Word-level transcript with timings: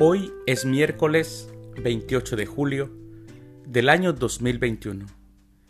Hoy 0.00 0.32
es 0.46 0.64
miércoles 0.64 1.52
28 1.82 2.36
de 2.36 2.46
julio 2.46 2.88
del 3.66 3.88
año 3.88 4.12
2021, 4.12 5.06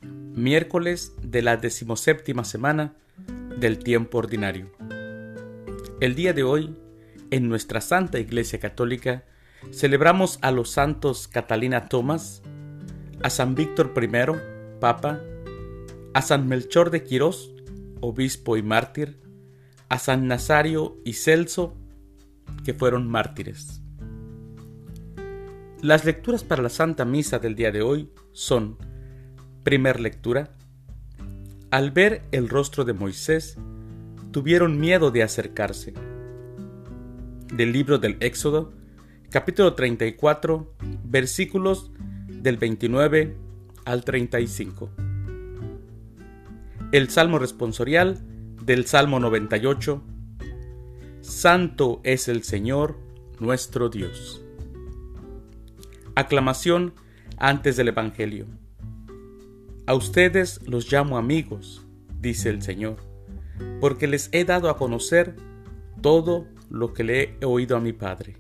miércoles 0.02 1.14
de 1.22 1.40
la 1.40 1.56
decimoséptima 1.56 2.44
semana 2.44 2.94
del 3.58 3.78
tiempo 3.78 4.18
ordinario. 4.18 4.70
El 6.00 6.14
día 6.14 6.34
de 6.34 6.42
hoy, 6.42 6.76
en 7.30 7.48
nuestra 7.48 7.80
Santa 7.80 8.18
Iglesia 8.18 8.60
Católica, 8.60 9.24
celebramos 9.72 10.38
a 10.42 10.50
los 10.50 10.68
santos 10.68 11.26
Catalina 11.26 11.88
Tomás, 11.88 12.42
a 13.22 13.30
San 13.30 13.54
Víctor 13.54 13.94
I, 13.96 14.78
Papa, 14.78 15.22
a 16.12 16.20
San 16.20 16.46
Melchor 16.48 16.90
de 16.90 17.02
Quirós, 17.02 17.54
obispo 18.02 18.58
y 18.58 18.62
mártir, 18.62 19.22
a 19.88 19.98
San 19.98 20.28
Nazario 20.28 20.98
y 21.02 21.14
Celso, 21.14 21.78
que 22.62 22.74
fueron 22.74 23.08
mártires. 23.08 23.80
Las 25.82 26.04
lecturas 26.04 26.42
para 26.42 26.60
la 26.60 26.70
Santa 26.70 27.04
Misa 27.04 27.38
del 27.38 27.54
día 27.54 27.70
de 27.70 27.82
hoy 27.82 28.10
son, 28.32 28.78
primer 29.62 30.00
lectura, 30.00 30.56
al 31.70 31.92
ver 31.92 32.22
el 32.32 32.48
rostro 32.48 32.84
de 32.84 32.94
Moisés, 32.94 33.56
tuvieron 34.32 34.80
miedo 34.80 35.12
de 35.12 35.22
acercarse. 35.22 35.94
Del 37.54 37.70
libro 37.70 37.98
del 37.98 38.16
Éxodo, 38.18 38.72
capítulo 39.30 39.74
34, 39.74 40.74
versículos 41.04 41.92
del 42.26 42.56
29 42.56 43.36
al 43.84 44.04
35. 44.04 44.90
El 46.90 47.08
Salmo 47.08 47.38
responsorial 47.38 48.18
del 48.64 48.84
Salmo 48.86 49.20
98. 49.20 50.02
Santo 51.20 52.00
es 52.02 52.26
el 52.26 52.42
Señor 52.42 52.98
nuestro 53.38 53.88
Dios. 53.90 54.42
Aclamación 56.18 56.94
antes 57.36 57.76
del 57.76 57.86
Evangelio. 57.86 58.46
A 59.86 59.94
ustedes 59.94 60.60
los 60.66 60.90
llamo 60.90 61.16
amigos, 61.16 61.86
dice 62.20 62.48
el 62.48 62.60
Señor, 62.60 62.96
porque 63.80 64.08
les 64.08 64.28
he 64.32 64.44
dado 64.44 64.68
a 64.68 64.76
conocer 64.76 65.36
todo 66.02 66.48
lo 66.70 66.92
que 66.92 67.04
le 67.04 67.36
he 67.40 67.44
oído 67.44 67.76
a 67.76 67.80
mi 67.80 67.92
Padre. 67.92 68.34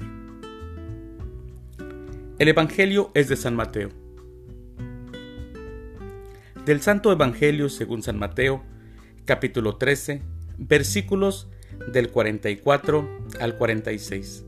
El 2.40 2.48
Evangelio 2.48 3.12
es 3.14 3.28
de 3.28 3.36
San 3.36 3.54
Mateo. 3.54 3.90
Del 6.64 6.80
Santo 6.80 7.12
Evangelio 7.12 7.68
según 7.68 8.02
San 8.02 8.18
Mateo, 8.18 8.64
capítulo 9.24 9.76
13, 9.76 10.20
versículos 10.58 11.48
del 11.92 12.10
44 12.10 13.08
al 13.38 13.56
46. 13.56 14.47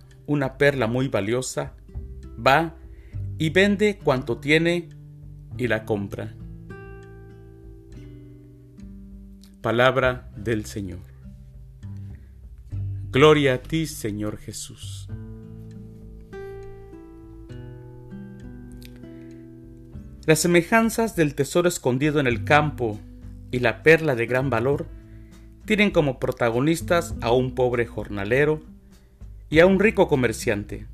una 0.31 0.57
perla 0.57 0.87
muy 0.87 1.07
valiosa, 1.07 1.73
va 2.45 2.75
y 3.37 3.49
vende 3.49 3.97
cuanto 3.97 4.37
tiene 4.37 4.89
y 5.57 5.67
la 5.67 5.85
compra. 5.85 6.33
Palabra 9.61 10.31
del 10.35 10.65
Señor. 10.65 10.99
Gloria 13.11 13.55
a 13.55 13.57
ti, 13.61 13.87
Señor 13.87 14.37
Jesús. 14.37 15.09
Las 20.25 20.39
semejanzas 20.39 21.15
del 21.15 21.35
tesoro 21.35 21.67
escondido 21.67 22.19
en 22.19 22.27
el 22.27 22.43
campo 22.43 22.99
y 23.51 23.59
la 23.59 23.83
perla 23.83 24.15
de 24.15 24.27
gran 24.27 24.49
valor 24.49 24.87
tienen 25.65 25.91
como 25.91 26.19
protagonistas 26.19 27.15
a 27.21 27.31
un 27.31 27.53
pobre 27.53 27.85
jornalero 27.85 28.61
y 29.51 29.59
a 29.59 29.67
un 29.67 29.79
rico 29.79 30.07
comerciante. 30.07 30.87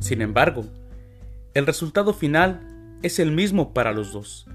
Sin 0.00 0.22
embargo, 0.22 0.64
el 1.52 1.66
resultado 1.66 2.14
final 2.14 2.96
es 3.02 3.18
el 3.18 3.32
mismo 3.32 3.74
para 3.74 3.92
los 3.92 4.12
dos. 4.12 4.46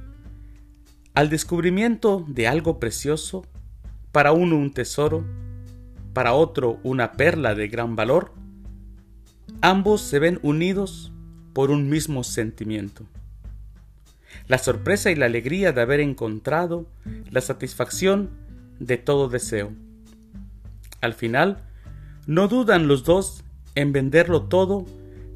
Al 1.14 1.30
descubrimiento 1.30 2.26
de 2.28 2.48
algo 2.48 2.80
precioso, 2.80 3.46
para 4.12 4.32
uno 4.32 4.58
un 4.58 4.74
tesoro, 4.74 5.24
para 6.14 6.34
otro 6.34 6.80
una 6.84 7.12
perla 7.12 7.54
de 7.54 7.68
gran 7.68 7.96
valor, 7.96 8.34
ambos 9.62 10.02
se 10.02 10.18
ven 10.18 10.40
unidos 10.42 11.14
por 11.54 11.70
un 11.70 11.90
mismo 11.90 12.24
sentimiento. 12.24 13.06
La 14.48 14.58
sorpresa 14.58 15.12
y 15.12 15.16
la 15.16 15.28
alegría 15.28 15.74
de 15.74 15.82
haber 15.82 16.00
encontrado 16.00 16.88
la 17.30 17.42
satisfacción 17.42 18.32
de 18.80 18.98
todo 18.98 19.30
deseo. 19.30 19.74
Al 21.02 21.14
final, 21.14 21.65
no 22.28 22.48
dudan 22.48 22.88
los 22.88 23.04
dos 23.04 23.44
en 23.76 23.92
venderlo 23.92 24.44
todo 24.44 24.86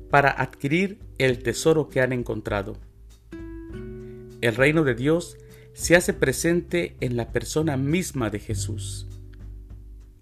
para 0.09 0.29
adquirir 0.31 0.99
el 1.17 1.43
tesoro 1.43 1.89
que 1.89 2.01
han 2.01 2.13
encontrado. 2.13 2.77
El 4.41 4.55
reino 4.55 4.83
de 4.83 4.95
Dios 4.95 5.37
se 5.73 5.95
hace 5.95 6.13
presente 6.13 6.95
en 6.99 7.15
la 7.15 7.31
persona 7.31 7.77
misma 7.77 8.29
de 8.29 8.39
Jesús. 8.39 9.07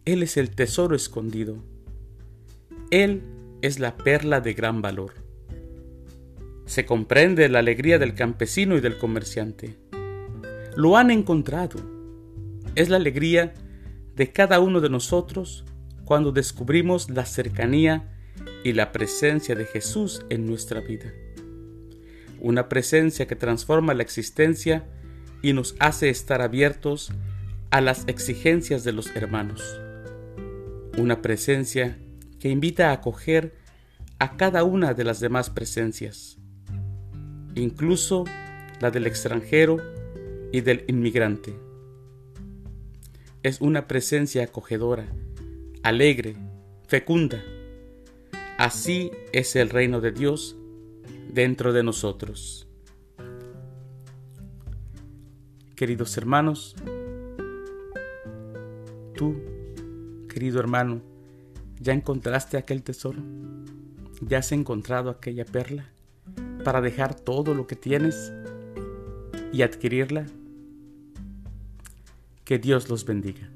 Él 0.06 0.24
es 0.24 0.38
el 0.38 0.50
tesoro 0.50 0.96
escondido. 0.96 1.64
Él 2.92 3.24
es 3.62 3.80
la 3.80 3.96
perla 3.96 4.42
de 4.42 4.54
gran 4.54 4.82
valor. 4.82 5.14
Se 6.66 6.86
comprende 6.86 7.48
la 7.48 7.60
alegría 7.60 7.98
del 7.98 8.14
campesino 8.14 8.76
y 8.76 8.82
del 8.82 8.98
comerciante. 8.98 9.78
Lo 10.76 10.98
han 10.98 11.12
encontrado. 11.12 11.80
Es 12.76 12.90
la 12.90 12.98
alegría 12.98 13.54
de 14.16 14.32
cada 14.32 14.60
uno 14.60 14.82
de 14.82 14.90
nosotros 14.90 15.64
cuando 16.08 16.32
descubrimos 16.32 17.10
la 17.10 17.26
cercanía 17.26 18.08
y 18.64 18.72
la 18.72 18.94
presencia 18.94 19.56
de 19.56 19.66
Jesús 19.66 20.26
en 20.30 20.48
nuestra 20.48 20.80
vida. 20.80 21.12
Una 22.40 22.70
presencia 22.70 23.28
que 23.28 23.36
transforma 23.36 23.94
la 23.94 24.04
existencia 24.04 24.86
y 25.42 25.52
nos 25.52 25.76
hace 25.80 26.08
estar 26.08 26.42
abiertos 26.42 27.12
a 27.72 27.82
las 27.82 28.08
exigencias 28.08 28.86
de 28.86 28.94
los 28.94 29.14
hermanos. 29.18 29.82
Una 30.98 31.22
presencia 31.22 32.00
que 32.40 32.48
invita 32.48 32.90
a 32.90 32.94
acoger 32.94 33.54
a 34.18 34.38
cada 34.38 34.64
una 34.64 34.94
de 34.94 35.04
las 35.04 35.20
demás 35.20 35.50
presencias, 35.50 36.38
incluso 37.54 38.24
la 38.80 38.92
del 38.92 39.08
extranjero 39.08 39.82
y 40.54 40.62
del 40.62 40.86
inmigrante. 40.88 41.54
Es 43.44 43.60
una 43.60 43.88
presencia 43.88 44.44
acogedora 44.44 45.06
alegre, 45.88 46.36
fecunda. 46.86 47.42
Así 48.58 49.10
es 49.32 49.56
el 49.56 49.70
reino 49.70 50.02
de 50.02 50.12
Dios 50.12 50.58
dentro 51.32 51.72
de 51.72 51.82
nosotros. 51.82 52.68
Queridos 55.78 56.18
hermanos, 56.18 56.76
tú, 59.16 59.38
querido 60.28 60.60
hermano, 60.60 61.02
¿ya 61.80 61.94
encontraste 61.94 62.58
aquel 62.58 62.84
tesoro? 62.84 63.22
¿Ya 64.20 64.40
has 64.40 64.52
encontrado 64.52 65.10
aquella 65.10 65.46
perla 65.46 65.90
para 66.66 66.82
dejar 66.82 67.16
todo 67.16 67.54
lo 67.54 67.66
que 67.66 67.78
tienes 67.78 68.34
y 69.54 69.62
adquirirla? 69.62 70.26
Que 72.44 72.60
Dios 72.60 72.90
los 72.90 73.06
bendiga. 73.06 73.50